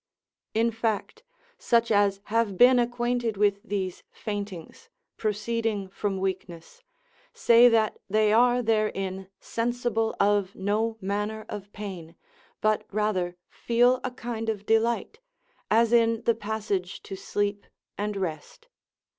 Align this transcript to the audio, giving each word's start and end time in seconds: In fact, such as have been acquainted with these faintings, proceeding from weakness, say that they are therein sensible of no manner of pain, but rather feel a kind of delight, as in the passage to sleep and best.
In 0.55 0.71
fact, 0.71 1.21
such 1.59 1.91
as 1.91 2.21
have 2.23 2.57
been 2.57 2.79
acquainted 2.79 3.37
with 3.37 3.61
these 3.63 4.01
faintings, 4.11 4.89
proceeding 5.15 5.89
from 5.89 6.17
weakness, 6.17 6.81
say 7.33 7.69
that 7.69 7.99
they 8.09 8.33
are 8.33 8.63
therein 8.63 9.27
sensible 9.39 10.15
of 10.19 10.55
no 10.55 10.97
manner 11.01 11.45
of 11.49 11.71
pain, 11.71 12.15
but 12.61 12.83
rather 12.91 13.35
feel 13.47 13.99
a 14.03 14.09
kind 14.09 14.49
of 14.49 14.65
delight, 14.65 15.19
as 15.69 15.93
in 15.93 16.23
the 16.23 16.33
passage 16.33 17.03
to 17.03 17.15
sleep 17.15 17.67
and 17.95 18.19
best. 18.19 18.69